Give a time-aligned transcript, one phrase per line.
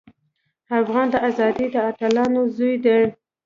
[0.79, 2.99] افغان د ازادۍ د اتلانو زوی دی.